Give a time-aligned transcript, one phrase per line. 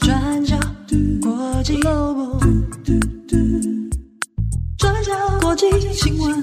[0.00, 0.56] 转角
[1.20, 2.40] 国际 Global，
[4.78, 6.34] 转角国际新闻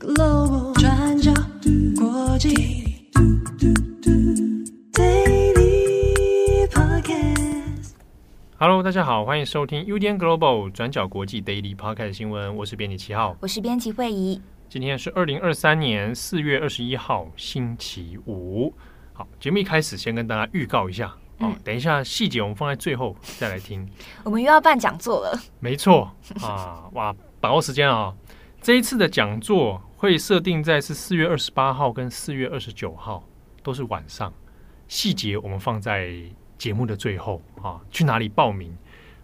[0.00, 1.32] Global，转角
[1.96, 3.08] 国际
[4.92, 7.92] Daily Podcast。
[8.58, 14.42] Hello，大家好，欢迎收听 UDN Global 转角国际 Daily Podcast 新闻，我是编辑七号，我是编辑惠仪。
[14.68, 18.74] 今天是二零二三年四月二十一号，星期五。
[19.16, 23.88] 好，节目一开始先跟大家预告一下，哦，等一下细节我们放在最后再来听。
[24.24, 28.14] 我们又要办讲座了，没错啊，哇，把握时间啊！
[28.60, 33.24] 这一次的讲座会设定在是四月二十八号跟四月二十九号，
[33.62, 34.30] 都是晚上。
[34.86, 36.12] 细节我们放在
[36.58, 38.76] 节目的最后啊，去哪里报名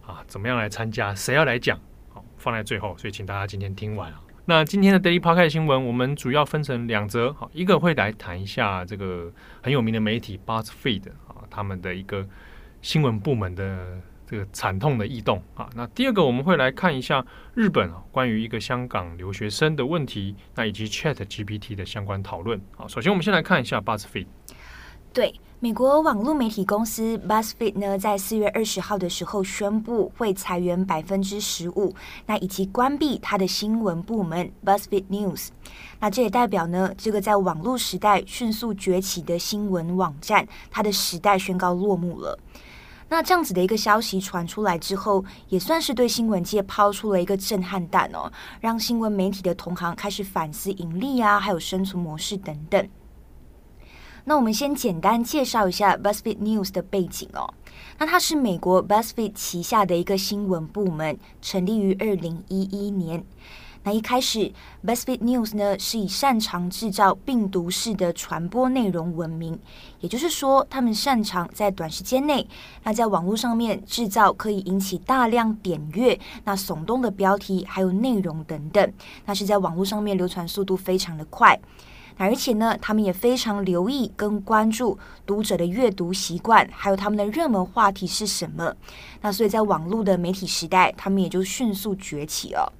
[0.07, 0.25] 啊？
[0.27, 1.15] 怎么样来参加？
[1.15, 1.79] 谁要来讲？
[2.09, 4.22] 好，放在最后，所以请大家今天听完啊。
[4.45, 12.27] 那今天的 Daily Podcast 新闻，我们主要分成两则，好，一个会来谈一下这个很有名的媒体 BuzzFeed 啊，他们的一个
[12.81, 15.71] 新闻部门的这个惨痛的异动啊。
[15.77, 22.61] 那第二个我们会来看一下日本啊关于一个香港留学生的问题，那以及 ChatGPT 的相关讨论。
[22.77, 24.27] 好，首先我们先来看一下 BuzzFeed。
[25.13, 25.35] 对。
[25.61, 31.95] 美国网络媒体公司 BuzzFeed 呢，在四月二十号的时候宣布会裁员百分之十五，
[32.27, 35.51] 那以及关闭它的新闻部门 BuzzFeed News。
[36.01, 42.37] 那这也代表呢，这个在网络时代迅速崛起的新闻网站，它的时代宣告落幕了。
[43.09, 48.29] 那这样子的一个消息传出来之后，也算是对新闻界抛出了一个震撼弹哦，
[48.61, 52.89] 让新闻媒体的同行开始反思盈利啊，还有生存模式等等。
[54.25, 57.53] 那我们先简单介绍一下 BuzzFeed News 的背景哦。
[57.99, 63.25] 那它是美国 BuzzFeed 旗下的一个新闻部门，成立于二零一一年。
[63.85, 64.53] 那一开始
[64.87, 69.59] ，BuzzFeed News 呢是以擅长制造病毒式的传播内容闻名，
[69.99, 72.47] 也就是说，他们擅长在短时间内，
[72.85, 78.93] 那在网络上面制造可以引起大量点阅、那耸动的标题，还有内容等等，
[79.27, 81.59] 那是在网络上面流传速度非常的快。
[82.17, 88.75] 而且呢，他们也非常留意跟关注读者的阅读习惯，还有他们的热门话题是什么。
[89.21, 92.73] 那所以在网络的媒体时代，他们也就迅速崛起了。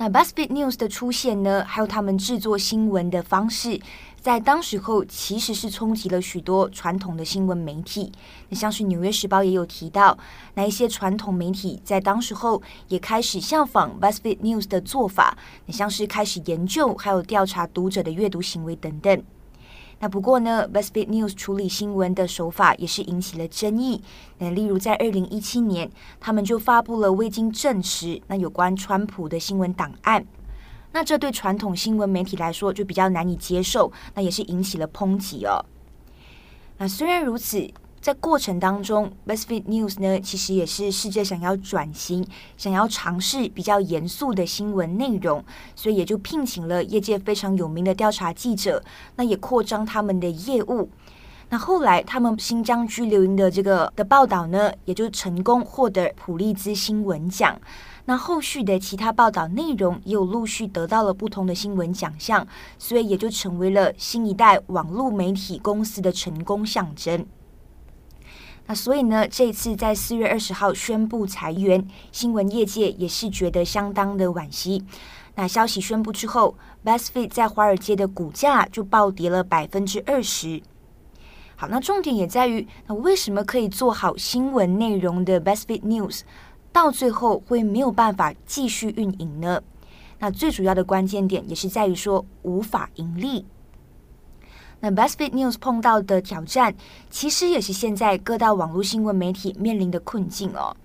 [0.00, 3.80] 那 BuzzFeed News 的出现呢，还有他们制作新闻的方式，
[4.20, 8.12] 在当时候其实是冲击了许多传统的新闻媒体。
[8.48, 10.16] 那像是《纽约时报》也有提到，
[10.54, 15.36] 那一些传统媒体在当时候也开始效仿 BuzzFeed News 的做法，
[15.66, 19.20] 那像是开始研究还有调查读者的阅读行为等等。
[20.00, 24.00] 那不过呢，BuzzFeed News 处理新闻的手法也是引起了争议。
[24.38, 30.24] 那例如在二零一七年，他们就发布了未经证实那有关川普的新闻档案。
[30.92, 35.64] 那这对传统新闻媒体来说就比较难以接受，那也是引起了抨击哦。
[36.78, 37.70] 那虽然如此。
[38.00, 42.26] 在过程当中，BuzzFeed News 呢，其实也是试着想要转型，
[42.56, 45.44] 想要尝试比较严肃的新闻内容，
[45.74, 48.82] 所以也就聘请了业界非常有名的调查记者，
[49.16, 50.88] 那也扩张他们的业务。
[51.50, 57.58] 那后来他们新疆拘留营的这个的报道呢，也就成功获得普利兹新闻奖。
[58.04, 62.46] 那后续的其他报道内容也有陆续得到了不同的新闻奖项，
[62.78, 67.26] 所以也就成为了新一代网络媒体公司的成功象征。
[68.68, 74.84] 那所以呢，这次在四月二十号宣布裁员，新闻业界也是觉得相当的惋惜。
[75.36, 80.60] 那消息宣布之后，BuzzFeed 在华尔街的股价就暴跌了百分之二十。
[81.56, 86.20] 好，那重点也在于，那为什么可以做好新闻内容的 BuzzFeed News，
[86.70, 89.62] 到最后会没有办法继续运营呢？
[90.18, 93.46] 那最主要的关键点也是在于说无法盈利。
[94.80, 96.74] 那 BuzzFeed News 碰到的挑战，
[97.10, 100.76] 其实也是现在各大网络新闻媒体面临的困境哦。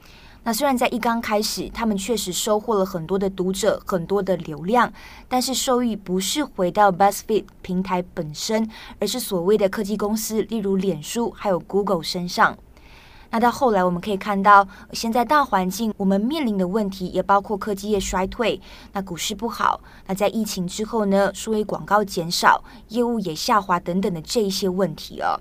[0.45, 4.91] 那虽然在一刚开始，他们确实收获了很多的读者、很多的流量，
[5.29, 12.57] 但是收益不是回到 BuzzFeed 平台本身，而是所谓的科技公司，例如脸书还有 Google 身上。
[13.33, 25.35] 那到后来，我们可以看到，现在大环境我们面临的问题也包括科技业衰退，那股市不好，那在疫情之后呢，数位广告减少，业务也下滑等等的这一些问题啊。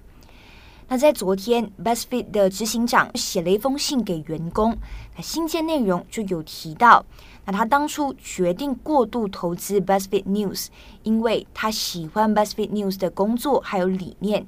[0.89, 4.75] 那在昨天，BuzzFeed 的执行长写了一封信给员工，
[5.15, 7.05] 那信件内容就有提到，
[7.45, 10.69] 那他当初决定过度投资 BuzzFeed News，
[11.03, 14.47] 因为他喜欢 BuzzFeed News 的工作还有理念。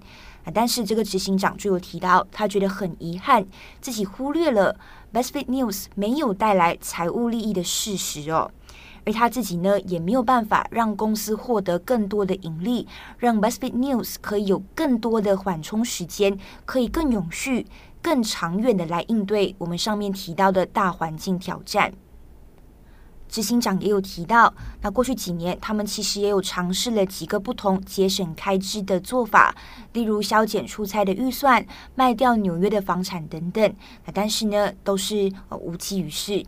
[0.53, 3.47] 但是这个执行长就有提到，他觉得很遗憾，
[3.81, 4.77] 自己忽略了
[5.13, 8.51] BuzzFeed News 没有带来财务利益的事实哦。
[9.07, 12.87] 而他自己呢也没有办法让公司获得更多的盈利，
[13.19, 17.67] 让 BuzzFeed News 可以有更多的缓冲时间，可以更永续、
[18.01, 21.93] 更长远的来应对我们上面提到的大环境挑战。
[23.35, 29.53] 执行长也有提到，那过去几年他们其实也有尝试了几个不同节省开支的做法，
[29.93, 31.67] 例如削减出差的预算、
[31.97, 33.75] 卖掉纽约的房产等等。
[34.05, 36.47] 那但是呢，都是呃无济于事。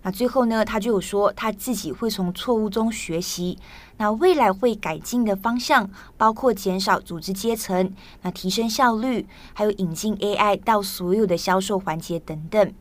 [0.00, 3.58] 那最后呢，他就有说他自己会从错误中学习，
[3.98, 7.92] 那未来会改进的方向包括减少组织阶层，
[8.22, 12.72] 那提升效率，还有引进 AI 到所有的销售环节等等。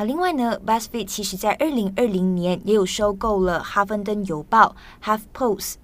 [0.00, 4.76] 那另外呢，BuzzFeed 其实在二零二零年也有收购了《哈芬登邮报》
[5.34, 5.74] （HuffPost）。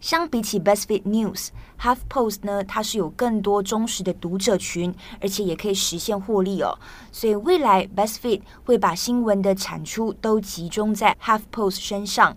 [0.00, 6.78] 相比起 BuzzFeed News，HuffPost 呢，它是有更多忠实的读者群，而且也可以实现获利哦。
[7.12, 12.34] 所以未来 BuzzFeed 会把新闻的产出都集中在 HuffPost 身上。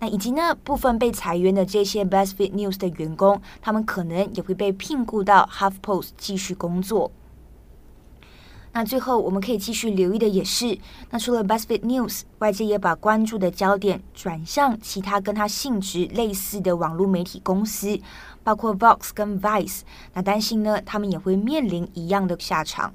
[0.00, 7.10] 那以及呢，部分被裁员的这些 BuzzFeed News 的员工，他们可能也会被聘雇到 HuffPost 继续工作。
[8.76, 10.78] 那最后我们可以继续留意的也是，
[11.08, 17.98] 那除了 BuzzFeed News，外界也把关注的焦点转向其他跟它性质类似的网络媒体公司，
[18.44, 19.80] 包括 Vox 跟 Vice。
[20.12, 22.92] 那担心呢，他们也会面临一样的下场。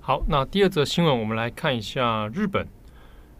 [0.00, 2.66] 好，那第二则新闻，我们来看一下日本。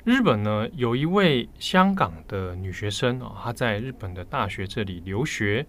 [0.04, 5.66] 日本呢，有一位香港的女学生啊，她在日本的大学这里留学，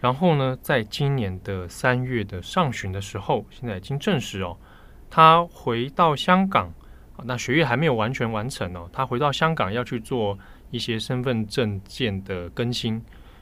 [0.00, 4.56] 然后呢，在今年的三月的上旬的时候，现在已经证实哦。
[5.14, 6.72] 他回到香港，
[7.24, 8.88] 那学业还没有完全完成哦。
[8.90, 10.38] 他回到香港要去做
[10.70, 12.98] 一些身份证件的更新，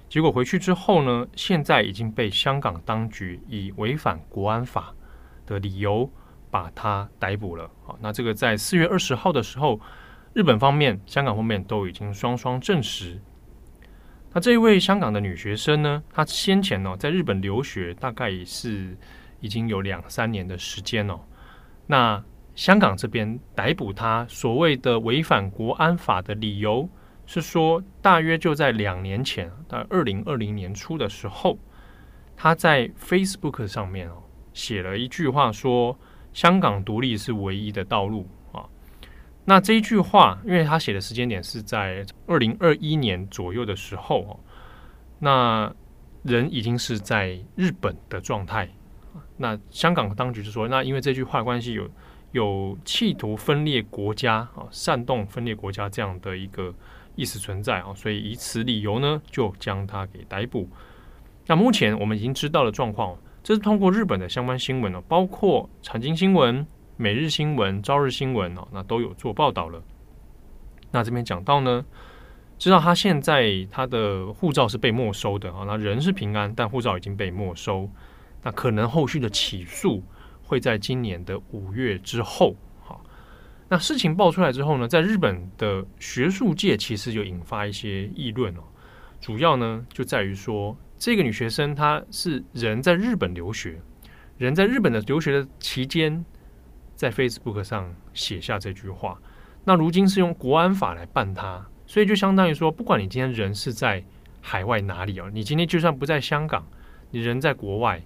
[0.08, 4.92] 结果回去之后呢，现在已经被香港当局以违反国安法
[5.46, 6.10] 的理由
[6.50, 7.70] 把他逮捕了。
[7.84, 9.80] 好，那这个在四月二十号的时候，
[10.34, 13.22] 日本方面、香港方面都已经双双证实。
[14.32, 18.98] 那这一位香港的女学生呢，她先前呢在日本留学，大概也是
[19.38, 21.20] 已经有两三年的时间哦。
[21.90, 22.22] 那
[22.54, 26.88] 香港这边逮捕他所谓的违反国安法的理由
[27.26, 31.58] 是说，大约就在两年前，在二零二零年初的时候，
[32.36, 34.22] 他在 Facebook 上面哦
[34.52, 35.98] 写了一句话，说
[36.32, 38.62] 香港独立是唯一的道路啊。
[39.44, 44.38] 那这一句话，因为他写的时间点是在二零二一年左右的时候哦，
[45.18, 45.74] 那
[46.22, 48.68] 人已经是在日本的状态。
[49.42, 51.88] 那香港当局就说，那因为这句话关系有
[52.32, 56.74] 有企图分裂国家啊，煽动分裂国家这样的一个
[57.16, 60.68] 意思存在啊，所以以此理由呢，就将他给逮捕。
[61.46, 66.66] 那目前我们已经知道的状况，这是通过日本的相关新闻呢，包括产经新闻、
[66.98, 69.82] 每日新闻、朝日新闻哦，那都有做报道了。
[70.90, 71.82] 那这边讲到呢，
[72.58, 77.88] 知道他现在他的护照是被没收的啊，那人是平安，但护照已经被没收。
[78.42, 80.02] 那可能后续的起诉
[80.42, 82.56] 会在今年的五月之后。
[82.82, 83.04] 好，
[83.68, 88.60] 那事情爆出来之后呢，在日本的学术界其实就引发一些议论哦。
[89.20, 93.78] 主要呢就在于说，这个女学生她是人在日本留学，
[94.38, 96.24] 人在日本的留学的期间，
[96.94, 99.20] 在 Facebook 上写下这句话。
[99.62, 104.02] 那如今是用国安法来办她，所以就相当于说，不管你今天人是在
[104.40, 106.66] 海外哪里哦，你今天就算不在香港，
[107.10, 108.02] 你人在国外。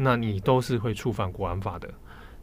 [0.00, 1.92] 那你都是会触犯国安法的，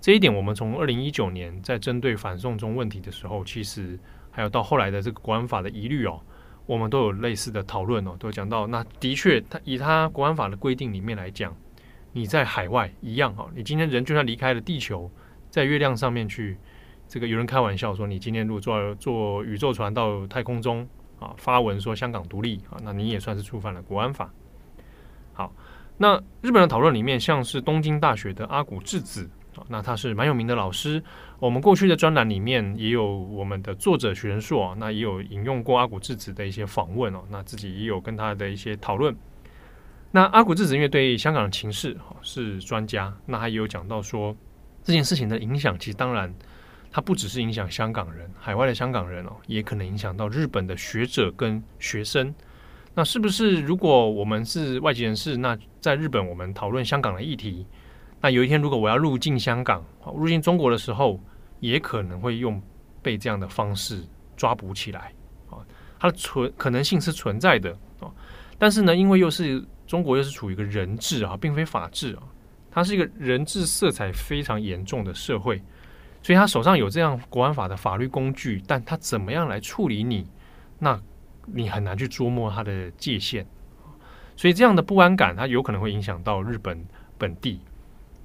[0.02, 3.98] 这一点我们从二零一九年在针对反送中问题的时候，其实
[4.30, 6.20] 还有到后来的这个国安法的疑虑哦，
[6.66, 11.56] 我们都有类似的讨论哦，都讲到那的确，他以他国安法的规定里面来讲，
[12.12, 15.10] 你在海外一样哈，你今天人就算离开了地球，
[15.50, 16.58] 在月亮上面去，
[17.08, 20.86] 这个有人开玩笑说，你今天如果坐坐宇宙船到太空中
[21.22, 24.30] 啊，发文说香港独立啊，那你也算是触犯了国安法。
[25.32, 25.54] 好。
[25.98, 31.02] 那日本的讨论里面，像是东京大学的阿古智子啊，那他是蛮有名的老师。
[31.40, 39.16] 我们过去的专栏里面也有我们的作者许仁硕啊，那也有引用过阿古智子的一些访问哦，那自己也有跟他的一些讨论。
[40.12, 44.36] 那阿古智子因为对香港的情势是专家，那他也有讲到说
[44.84, 46.34] 这件事情的影响，其实当然
[46.92, 52.34] 它不只是影响香港人，海外的香港人哦，也可能影响到日本的学者跟学生。
[52.96, 57.68] 那是不是如果我们是外籍人士，那在日本我们讨论香港的议题，
[58.22, 59.86] 那有一天如果我要入境香港、
[60.16, 61.20] 入境中国的时候，
[61.60, 62.62] 也可能会用
[63.02, 64.02] 被这样的方式
[64.38, 65.12] 抓捕起来
[65.50, 65.60] 啊，
[66.00, 68.10] 它的存可能性是存在的啊。
[68.58, 72.24] 但是呢，因为又是中国又是处于一个人治啊，并非法治啊，
[72.72, 75.62] 它是一个人治色彩非常严重的社会，
[76.24, 80.26] 所以他手上有这样国安法的法律工具，但他怎么样来处理你？
[80.80, 80.98] 那
[81.48, 83.46] 你很难去琢磨它的界限。
[84.36, 86.86] 所以这样的不安感，它有可能会影响到日本
[87.18, 87.62] 本地，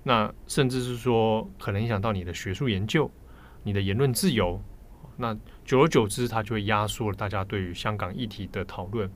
[0.03, 3.11] 那甚至是说可能影响到你的学术研究、
[3.63, 4.61] 你的言论自由。
[5.17, 9.09] 那久而久之，它就会压缩了大家对于香港议题的讨论。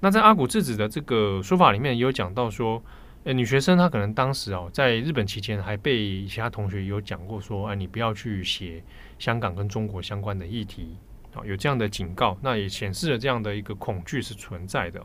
[0.00, 2.82] 那在阿古智子的这个说法里面，也有讲到说，
[3.22, 8.82] 诶，女学生她可能当时哦，在日本期间还被其他同学有讲过说，哎，你不要去写
[9.18, 10.96] 香港跟中国相关的议题
[11.34, 15.04] 啊，有这样的警告，那也显示了这样的一个恐惧是存在的。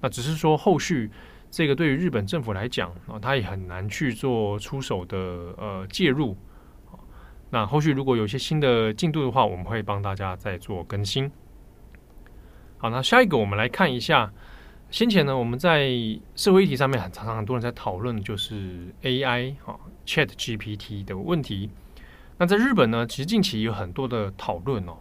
[0.00, 1.10] 那只是说后续
[1.50, 5.18] 这个对于日本政府来讲啊，他也很难去做出手的
[5.56, 6.36] 呃介入。
[7.50, 11.30] 那后续如果有一些新的进度的话，我们会帮大家再做更新。
[12.78, 14.32] 好，那下一个我们来看一下，
[14.90, 15.88] 先前呢我们在
[16.34, 21.70] 社会议题上面很常常很多人在讨论就是 AI 哈 Chat GPT 的问题。
[22.38, 24.98] 那在日本呢，其实近期有很多的讨论哦。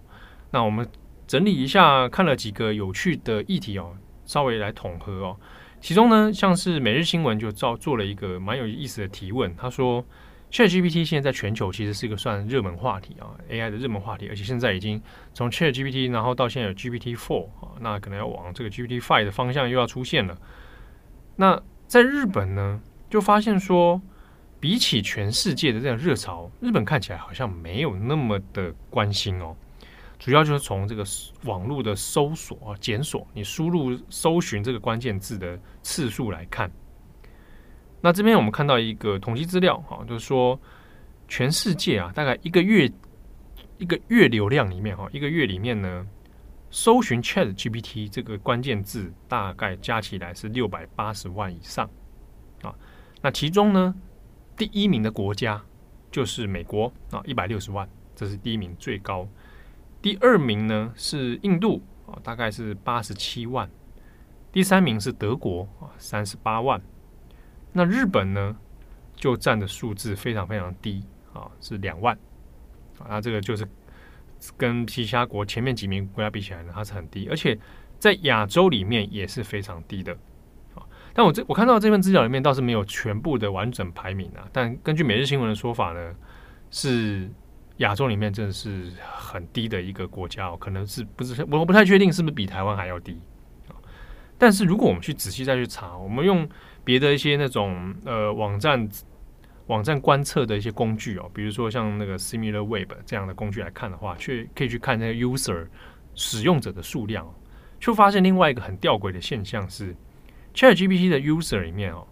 [0.55, 0.87] 那我们
[1.27, 3.91] 整理一下，看了几个有趣的议题哦。
[4.23, 5.37] 稍微来统合哦，
[5.81, 10.01] 其中呢，像是每日新闻就造做了一个蛮有意思的提问，他说
[10.49, 15.01] ，ChatGPT 现在在全球其实是一个算热门话题啊，AI 的热门话题，而且现在已经
[15.33, 20.37] 从 ChatGPT 然后到现在有 GPT Four 啊，那可能要往这个 GPT Five 的方向又要出现了。
[21.35, 24.01] 那在日本呢，就发现说，
[24.61, 29.53] 比起全世界的这样热潮，日本看起来好像没有那么的关心哦。
[30.17, 31.03] 主要就是从这个
[31.43, 36.71] 网络的搜索啊、检索，你输入搜寻这个关键字的次数来看，
[38.01, 40.59] 那这边我们看到一个统计资料哈，就是说
[41.27, 42.91] 全世界啊，大概一个月
[43.77, 46.07] 一个月流量里面哈，一个月里面呢，
[46.71, 51.89] 搜寻 Chat GPT 这个关键字大概加起来是六百八十万以上
[52.61, 52.73] 啊。
[53.21, 53.93] 那其中呢，
[54.55, 55.61] 第一名的国家
[56.09, 59.27] 就是美国啊，一百六十万，这是第一名最高。
[60.05, 63.67] 第二名呢是印度啊，大概是八十七万。
[64.51, 66.79] 第三名是德国啊，三十八万。
[67.71, 68.55] 那日本呢，
[69.15, 72.15] 就占的数字非常非常低啊，是两万。
[72.99, 73.67] 啊，那这个就是
[74.55, 77.57] 跟其他国前面几名国家比起来呢，它是很低，而且
[77.97, 80.13] 在亚洲里面也是非常低的。
[80.75, 80.85] 啊，
[81.15, 86.15] 但我这我看到这份资料里面倒是没有全部的完整排名啊，但根据每日新闻的说法呢，
[86.69, 87.27] 是。
[87.77, 93.19] 亚洲里面真的是很低的一个国家哦，可能是不是我不太确定是不是比台湾还要低。
[94.37, 96.47] 但是如果我们去仔细再去查，我们用
[96.83, 98.87] 别的一些那种呃网站
[99.67, 105.67] 网站观测的一些工具哦，比如说像那个 SimilarWeb 这样的工具来看的话，却可以去看那个 user
[106.13, 107.29] 使用者的数量，
[107.79, 109.95] 就发现另外一个很吊诡的现象是
[110.53, 112.07] ，ChatGPT 的 user 里面哦，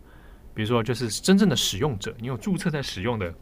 [0.53, 3.33] 比如说就是真正的使用者，你有注册在使用的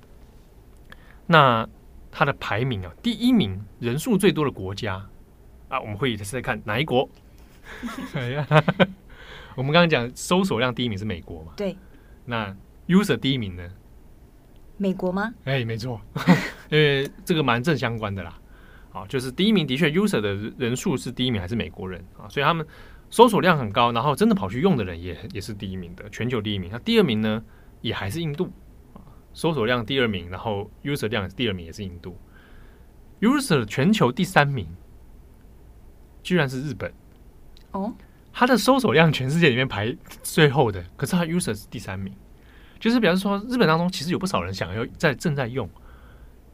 [1.26, 1.68] 那。
[2.12, 5.08] 它的排名啊，第一名人数最多的国家
[5.70, 7.10] 啊，我们会是在看哪一国？
[8.14, 8.46] 哎呀，
[9.56, 11.54] 我们刚刚讲搜索量第一名是美国嘛？
[11.56, 11.76] 对。
[12.26, 12.56] 那
[12.88, 13.68] user 第一名呢？
[14.78, 15.34] 美国吗？
[15.46, 16.02] 哎，没错，
[16.70, 18.38] 因为这个蛮正相关的啦。
[18.92, 22.28] 啊，就是第一名的确 user 的人数是第一名，还是美国人啊？
[22.28, 22.66] 所以他们
[23.10, 26.70] 搜索量很高，然后真的跑去用的人也也是第一名的，全球第一名。
[26.72, 27.42] 那第二名呢，
[27.82, 28.52] 也还是印度。
[29.34, 32.18] 搜索量第二名，然后 user 量第二名也是印度
[33.20, 34.68] ，user 全球第三名，
[36.22, 36.94] 居然是日本。
[37.72, 37.94] 哦，
[38.34, 42.14] 它的搜索量全世界里面排最后的，可是它 user 是第三名，
[42.80, 45.70] 就是表示说日本当中其实有不少人想要在正在用，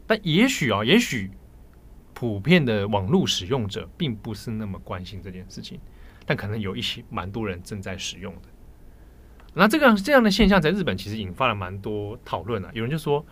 [0.06, 1.30] 但也许啊，也许
[2.14, 5.80] 普遍的网络使用者并不是那么关心这件事情，
[6.24, 8.42] 但可能有一些蛮多人正在使用的。
[9.54, 12.70] 那这个这样的现象在日本其实引发了蛮多讨论啊。
[12.74, 13.24] 有人就说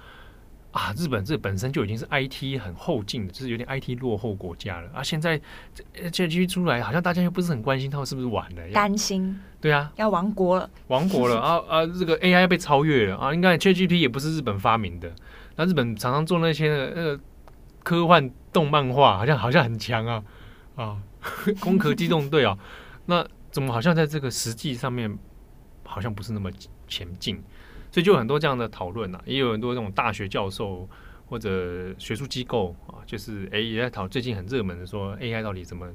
[0.73, 5.03] 啊，日本这本身就已经是 IT 很后进的，就是有点 IT 落后国家了啊。
[5.03, 5.41] 现在
[5.75, 9.41] 这 ChatGPT 出来，好像大家又不是很关心他们是不是完了，担心。
[9.59, 11.87] 对啊，要亡国了，亡国了啊啊！
[11.87, 13.33] 这个 AI 被超越了啊！
[13.33, 15.11] 应该 ChatGPT 也不是日本发明的。
[15.57, 17.19] 那日本常常做那些那个
[17.83, 20.23] 科幻动漫画，好像好像很强啊
[20.75, 20.99] 啊！
[21.59, 22.59] 攻壳机动队啊，
[23.07, 25.19] 那怎么好像在这个实际上面？
[25.97, 26.51] 好像不是那么
[26.87, 27.43] 前进，
[27.91, 30.87] 所以就有很多这样的讨论呐，也有很多这种大学教授
[31.25, 35.89] 或者学术机构啊，就是诶也在讨最近很热门的说 AI 到底怎么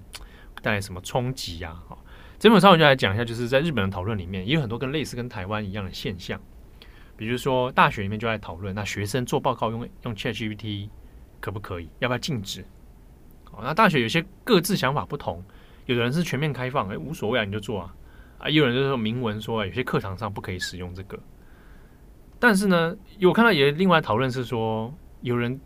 [0.63, 1.79] 带来什么冲击呀？
[1.88, 1.96] 哈，
[2.39, 6.41] 这边我就来讲一下，就是在日本的讨论里面，也有很多跟类似跟台湾一样的现象，
[7.15, 10.89] 比如说大学里面就在讨论，那学生做报告用用 ChatGPT
[11.39, 11.88] 可不可以？
[12.00, 12.65] 要不要禁止？
[13.43, 15.43] 好，那大学有些各自想法不同，
[15.86, 17.93] 有的人是全面开放，诶，无所谓啊，你就做啊。
[18.41, 21.17] 啊，有人就是说明文说，啊有些课堂上不可以使用这个。
[22.39, 25.60] 但是呢，有看到也另外讨论是说，有人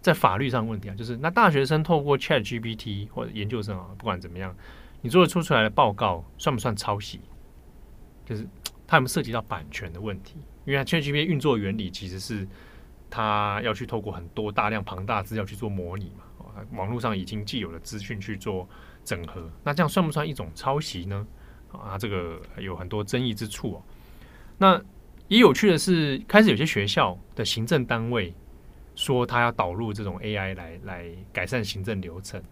[0.00, 4.54] 在法律上问题啊，就是那大学生透过 Chat GPT 或者研究生啊，不管怎么样，
[5.00, 7.20] 你做的出出来的报告算不算抄袭？
[8.24, 8.46] 就是
[8.86, 10.36] 他有没有涉及到版权的问题？
[10.64, 12.46] 因为 Chat GPT 运作原理其实是
[13.10, 16.24] 他要去透过很多大量庞大资料去做模拟嘛，
[16.72, 18.68] 网络上已经既有的资讯去做
[19.02, 21.26] 整合，那这样算不算一种抄袭呢？
[21.72, 23.82] 啊，这个有很多争议之处哦。
[24.58, 24.80] 那
[25.28, 28.34] 也有趣的是，开始有些学校的行政单位
[28.94, 32.42] 说他要导入这种 AI 来来改善行政流程。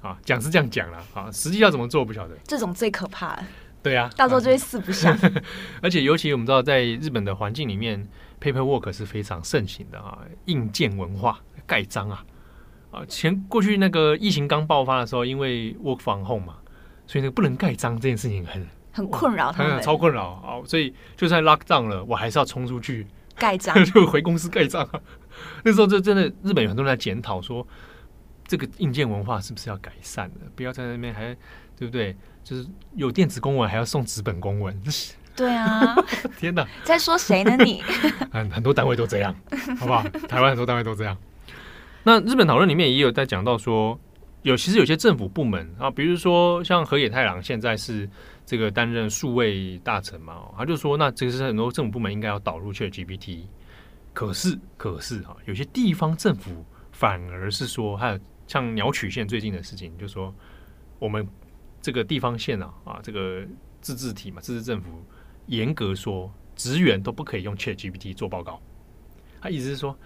[0.00, 2.36] 啊，讲是这样讲了，啊，实际要怎么做不晓得。
[2.44, 3.38] 这种最可怕。
[3.84, 5.16] 对啊，到时候就会四不像。
[5.80, 8.04] 而且尤其我们知道，在日本的环境里面
[8.40, 12.24] ，paperwork 是非常盛行的啊，硬件文化，盖章啊。
[12.90, 16.56] 啊，前过去那个疫情刚爆发的时候，因为 work from home 嘛，
[17.12, 20.56] 所以那个不能盖章这件事情很很困扰他们，超困扰啊！
[20.64, 25.00] 所以就算 lock down 了，我还是要冲出去盖章， 就回公司盖章啊。
[25.62, 27.66] 那时候就真的，日本有很多人在检讨说，
[28.46, 30.40] 这个硬件文化是不是要改善的？
[30.56, 31.36] 不要在那边还
[31.76, 32.16] 对不对？
[32.42, 34.74] 就是有电子公文还要送纸本公文，
[35.36, 35.94] 对啊！
[36.40, 37.82] 天哪，在说谁呢你？
[38.32, 39.36] 很很多单位都这样，
[39.78, 40.02] 好不好？
[40.26, 41.14] 台湾很多单位都这样。
[42.04, 44.00] 那日本讨论里面也有在讲到说，
[44.42, 48.08] 有其实有些政府部门啊，比如说像河野太郎现在是
[48.44, 53.46] 这个担任数位大臣嘛，他就说，那这个是很多政府部门应该要导入 ChatGPT。
[54.12, 58.18] 可是，可是啊，有些地方政府反而是说，还有
[58.48, 60.34] 像鸟取县最近的事情，就说
[60.98, 61.26] 我们
[61.80, 63.46] 这个地方县啊啊，这个
[63.80, 65.04] 自治体嘛，自治政府
[65.46, 68.60] 严格说，职员都不可以用 ChatGPT 做报告。
[69.40, 69.96] 他意思是说。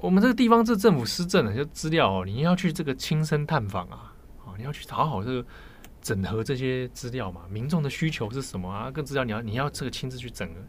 [0.00, 4.14] 我们这个地方这政府施政的就资料哦，你要去这个亲身探访啊，
[4.44, 5.44] 啊，你要去好好这个
[6.00, 8.90] 整合这些资料嘛，民众的需求是什么啊？
[8.90, 10.60] 更资料你要你要这个亲自去整个，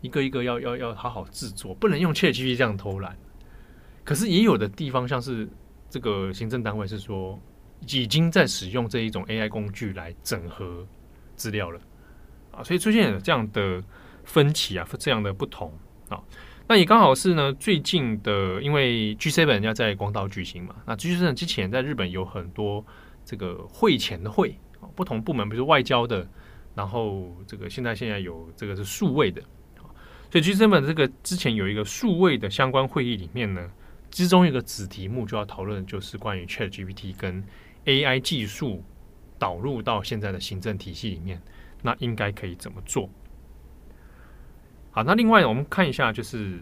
[0.00, 3.16] 一个一个要要要好好制作，不能用切切这样偷懒。
[4.04, 5.48] 可是也有的地方像是
[5.88, 7.40] 这个行政单位是说
[7.88, 10.84] 已经在使用这一种 AI 工具来整合
[11.36, 11.80] 资料了
[12.50, 13.80] 啊，所以出现了这样的
[14.24, 15.72] 分歧啊，这样的不同
[16.08, 16.20] 啊。
[16.68, 22.84] 那也刚好是呢，最近的，因为 G7 要在广岛举行嘛，那 G7 之前在日本有很多
[23.24, 24.58] 这个会前的会，
[24.96, 26.28] 不同部门，比如外交的，
[26.74, 29.40] 然后这个现在现在有这个是数位的，
[30.30, 33.70] 所以 G7 这个之前有一个数位的相关会议里面呢，
[34.10, 37.44] 其中一个子题目就要讨论就是关于 ChatGPT 跟
[37.84, 38.82] AI 技术
[39.38, 41.40] 导入到现在的行政体系里面，
[41.82, 43.08] 那应该可以怎么做？
[44.96, 46.58] 好，那另外我们看一下，就是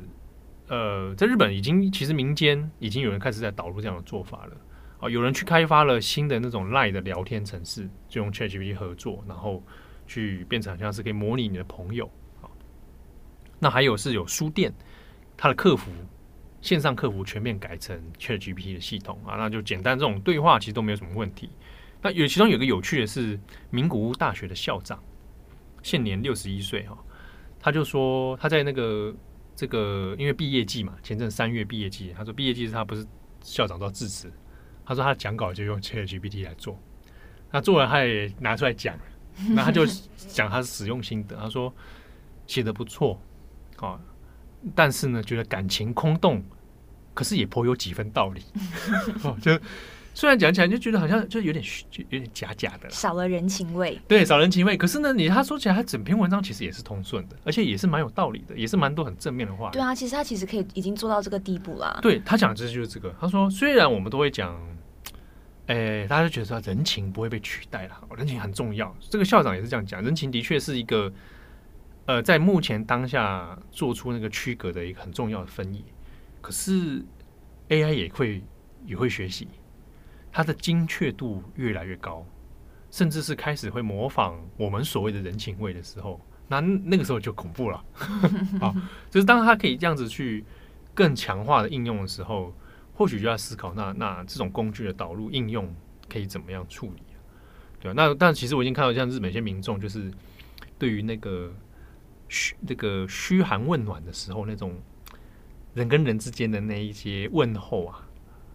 [0.67, 4.57] 呃，在日本已经其实民间已经有人开始在导入这样的做法了。
[4.99, 9.63] 啊，有人去开发了新的那种 LINE 的聊天程式，就用 ChatGPT 合作，然后
[10.09, 12.07] 去变成像是可以模拟你的朋友。
[12.43, 12.51] 啊，
[13.61, 14.75] 那还有是有书店，
[15.37, 15.93] 它的客服
[16.61, 21.51] 线上客服全面改成 ChatGPT 的系统啊，那就简单这种对话其实都没有什么问题。
[22.03, 23.39] 那有其中有个有趣的是，
[23.71, 25.01] 名古屋大学的校长
[25.85, 26.99] 现年六十一岁哈。
[27.65, 29.11] 他就说他在那个
[29.57, 33.07] 这个因为毕业季嘛，前阵三月毕业季，他说毕业季是他不是
[33.41, 34.31] 校长都要致辞，
[34.85, 36.79] 他说他讲稿就用 ChatGPT 来做，
[37.51, 38.95] 那做完他也拿出来讲，
[39.49, 41.75] 那他就讲他是使用心得，他说
[42.47, 43.19] 写得不错
[43.79, 43.99] 啊，
[44.75, 46.45] 但是呢觉得感情空洞，
[47.15, 48.43] 可是也颇有几分道理，
[49.25, 49.59] 哦就。
[50.15, 54.01] 虽然讲起来就觉得好像就有点虚，就有点假假的，少了人情味。
[54.07, 54.77] 对，少人情味。
[54.77, 59.71] 可是呢，你他说起来，他整篇文章其实也是通顺的，而且也是蛮有道理的，也是蛮多很正面的话。
[59.71, 61.99] 对啊，其实他其实可以已经做到这个地步了。
[62.01, 63.13] 对，他讲的就是这个。
[63.21, 64.55] 他说，虽然我们都会讲，
[65.67, 68.97] 哎、欸，大家就觉得说人情不会被取代了，人情很重要。
[69.01, 71.13] 这个校长也是这样讲，人情的确是一个，
[72.07, 75.83] 呃，在目前当下做出那个区隔的一个很重要的分野。
[76.41, 77.05] 可是
[77.69, 78.41] AI 也会
[78.87, 79.49] 也会学习。
[80.37, 82.27] 它的精确度越来越高，
[82.91, 87.85] 甚至是开始会模仿我们所谓的人情味的时候，那那个时候就恐怖了。
[88.61, 88.75] 啊，
[89.13, 90.45] 就是当它可以这样子去
[90.93, 92.53] 更强化的应用的时候，
[92.95, 95.73] 或许就要思考那，那那这种工具的导入应用
[96.09, 97.17] 可以怎么样处理啊？
[97.79, 100.13] 对啊，那但其实我已经看到像日本一些民众，就是
[100.77, 101.55] 对于那个
[102.29, 104.75] 嘘这个嘘寒问暖的时候，那种
[105.75, 108.05] 人跟人之间的那一些问候啊，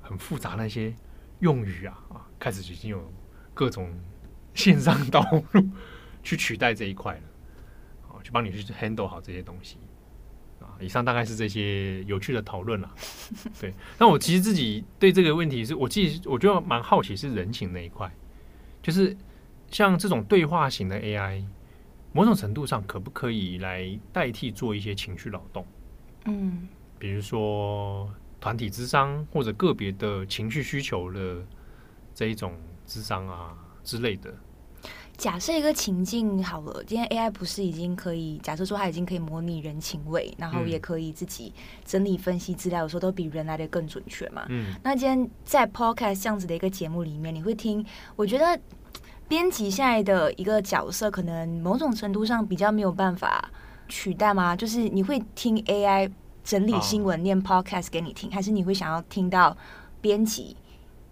[0.01, 0.93] 很复杂那些。
[1.39, 3.11] 用语啊啊，开始已经有
[3.53, 3.89] 各种
[4.53, 5.63] 线上导入
[6.23, 7.21] 去取代这一块了，
[8.01, 9.77] 好， 去帮你去 handle 好这些东西
[10.59, 10.75] 啊。
[10.79, 12.93] 以上大概是这些有趣的讨论了。
[13.59, 18.11] 对，那我其实自己对这个问题是我自己我觉得蛮好奇，是人情那一块，
[18.81, 19.15] 就是
[19.71, 21.45] 像这种对话型的 AI，
[22.11, 25.65] 某种程度上可不可以来代替做一些情绪劳动？
[26.25, 31.37] 嗯，比如说团体智商或者个别的情绪需求的
[32.13, 32.53] 这一种
[32.85, 34.33] 智商啊之类的。
[35.17, 44.45] 假设一个情境好了，今天 AI 不是已经可以假设说它已经可以模拟人情味，然后也可以自己整理分析资料，有时候都比人来的更准确嘛。
[44.47, 44.73] 嗯。
[44.81, 47.85] 那今天在 Podcast 这样子的一个节目里面，你会听？
[48.15, 48.57] 我觉得
[49.27, 53.51] 编辑现在的一个角色，可能某种程度上比较没有办法
[53.89, 54.55] 取代吗？
[54.55, 56.09] 就是你会听 AI
[56.49, 59.55] 整理新闻、念 Podcast 给你听，还是你会想要听到
[60.01, 60.57] 编辑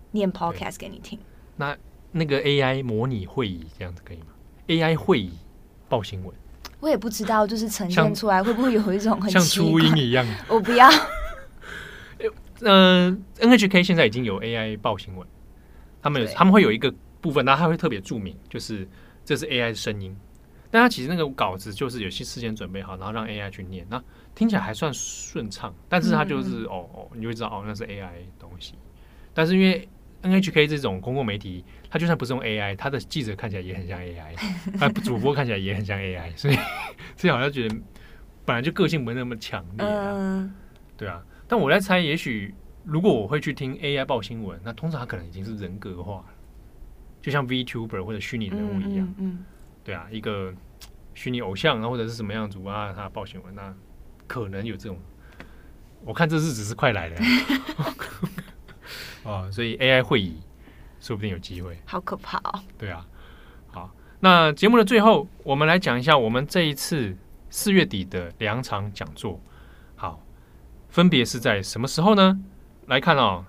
[0.09, 1.19] 念 Podcast 给你听？
[1.57, 1.77] 那。
[2.13, 4.27] 那个 AI 模拟会议这样子可以吗
[4.67, 5.29] ？AI 会议
[5.89, 6.33] 报新闻，
[6.79, 10.25] 我也不知道，就是呈现出来会不会有一种很像初音一样？
[10.47, 10.89] 我不要。
[12.61, 15.27] 嗯、 呃、，NHK 现在已经有 AI 报新闻，
[16.01, 18.87] 他们有他们会有一个部分，然后他会特别注明，就是
[19.25, 20.15] 这是 AI 的声音。
[20.71, 24.01] 但他其实那个稿子就是有些事先准备好，然后让 AI 去念，那
[24.37, 25.73] 听起来还算顺畅。
[25.89, 28.75] 但是它就是、嗯、哦哦，你就会知道哦，那是 AI 东西。
[29.33, 29.89] 但是因为
[30.21, 34.35] NHK 这种公共媒体，它就算不是用 AI，它的记者看起来也很像 AI，
[34.77, 36.55] 它主播看起来也很像 AI，所以
[37.17, 37.75] 所以好像觉得
[38.45, 40.53] 本来就个性不那么强烈啊，嗯、
[40.95, 41.23] 对啊。
[41.47, 46.25] 但我在猜，也许如果我会去听 AI 报新闻，那通常它可能已经是人格化了，
[47.21, 49.45] 就像 VTuber 或者虚拟人物一样，嗯，嗯，嗯，
[49.83, 50.53] 对啊，一个
[51.13, 53.73] 虚拟偶像啊，或者是什么样组啊，他报新闻，那
[54.27, 54.99] 可能有这种。
[56.03, 57.15] 我看这日子是快来了。
[59.23, 60.37] 哦，所以 AI 会议
[60.99, 62.61] 说不定有机会，好可怕哦！
[62.77, 63.05] 对啊，
[63.71, 67.17] 好，那节目的最后，我们来讲一下我们这一次
[67.49, 69.41] 四月底的两场讲座。
[69.95, 70.23] 好，
[70.89, 72.39] 分别是在什么时候呢？
[72.85, 73.45] 来看哦。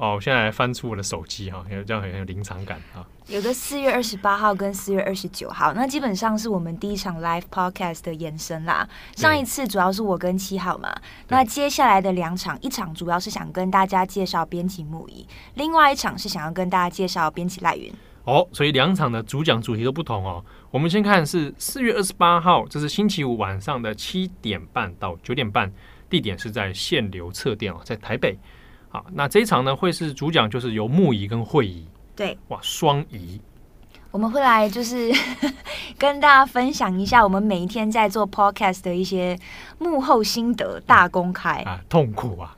[0.00, 3.04] 哦，我现在来翻出我的手机哈，这样很有临场感啊。
[3.26, 8.88] 有个四月二十八号跟四月二十九号，那基本上是我们第一场 live podcast 的延伸啦。
[9.14, 10.90] 上一次主要是我跟七号嘛，
[11.28, 17.92] 那接下来的两场，一场主要是想跟大家介绍编辑木仪，另外一场是想要跟大家介绍编辑赖云。
[18.24, 20.42] 哦，所以两场的主讲主题都不同哦。
[20.70, 25.70] 我们先看是四月二十八号，这是星期五晚上的七点半到九点半，
[26.08, 28.38] 地点是在限流测店哦，在台北。
[28.92, 33.40] 好，那这一场呢，会是主讲，就是由木仪跟慧仪，对，哇，双仪，
[34.10, 35.12] 我们会来就是
[35.96, 39.38] 跟大家分享一下我们每一天在做 podcast 的一些
[39.78, 42.56] 幕后心得大公开啊，痛苦啊，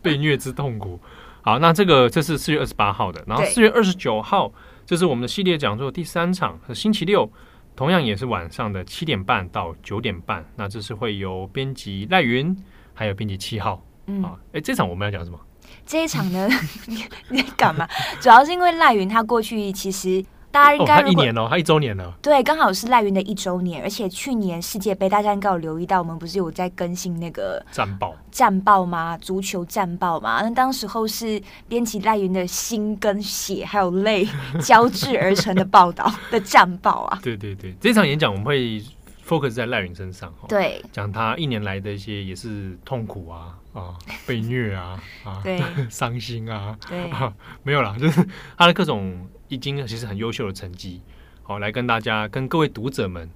[0.00, 0.98] 被虐之痛苦。
[1.42, 4.50] 好，那这个这是四月二十八号的，然后四月二十九号，
[4.86, 7.30] 这是我们的系列讲座第三场，是星期六，
[7.76, 12.56] 同样也是晚上的七点半到九点半，那这是会由编辑赖云
[12.94, 13.82] 还有编辑七号。
[14.06, 15.38] 嗯，哎，这场我们要讲什么？
[15.84, 16.48] 这一场呢，
[16.86, 17.88] 你你干嘛？
[18.20, 22.12] 主要是因为赖云他过去其实大家应该、哦、他一年哦，他一周年了。
[22.22, 29.18] 对，刚好是赖云的一周年，而且去年世界杯大家应该有留意到，我们不是有在更新那个战报战报吗？
[29.18, 30.40] 足球战报嘛。
[30.42, 34.26] 那当时候是编辑赖云的心跟血还有泪
[34.60, 37.18] 交织而成的报道 的战报啊。
[37.22, 38.82] 对对对，这场演讲我们会
[39.26, 43.58] focus 在赖云身上，对，讲他一年来的一些也是痛苦啊。
[43.76, 43.94] 啊，
[44.26, 45.42] 被虐啊，啊，
[45.90, 47.30] 伤心啊，对啊，
[47.62, 51.02] 没有啦，就是他的各种已经其实很优秀的成绩，
[51.42, 53.30] 好，来跟大家跟各位读者们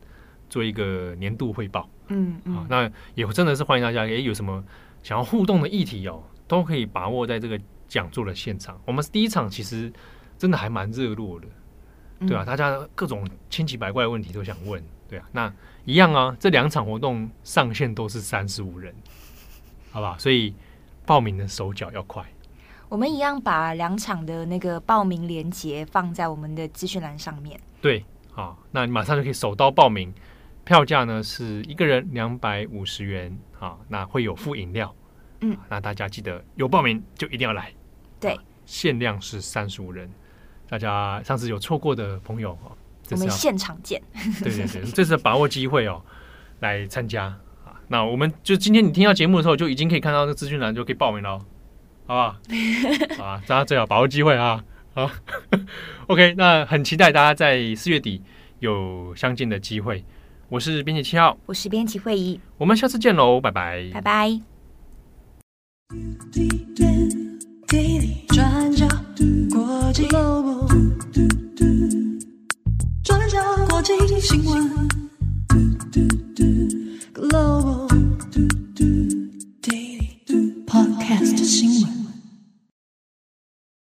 [0.49, 4.65] 做一个年度汇报，嗯嗯，那也真的是欢迎大家，也有什么
[5.03, 8.81] 想要互动的议题哦，都可以把握在这个讲座的现场。
[8.87, 9.93] 我们第一场其实
[10.39, 11.47] 真的还蛮热络的，
[12.27, 15.53] 对啊，大家各种千奇百怪的问题都想问，对啊，那
[15.85, 18.95] 一样啊，这两场活动上限都是三十五人。
[19.91, 20.55] 好吧，所以
[21.05, 22.25] 报名的手脚要快。
[22.89, 27.61] 我们一样把两场的那个报名链接放在我们的资讯栏上面。
[27.81, 30.13] 对，好，那你马上就可以手刀报名。
[30.65, 34.95] 票价呢是一个人两百五十元，好，那会有附饮料。
[35.41, 37.73] 嗯，那大家记得有报名就一定要来。
[38.21, 40.11] 对，限量是三十五人。
[40.69, 42.57] 大家上次有错过的朋友，
[43.11, 44.01] 我们现场见。
[44.43, 46.03] 对对对，这次把握机会哦，
[46.61, 47.37] 来参加。
[47.93, 51.41] 那我们就今天你听到节目的时候，就已经可以看到这个资讯栏，就可以报名了，
[52.07, 52.37] 好不好？
[53.25, 54.65] 啊，大家最好把握机会啊！
[54.95, 55.11] 好
[56.07, 58.23] ，OK，那很期待大家在四月底
[58.61, 60.05] 有相见的机会。
[60.49, 64.41] 我是编辑七号，我是编辑慧仪，我们下次见喽，拜拜，拜拜。
[68.29, 68.87] 转角
[69.51, 70.07] 国际，
[73.03, 74.89] 转角国际新闻。
[77.21, 77.87] Global
[80.67, 82.00] Podcast 新闻。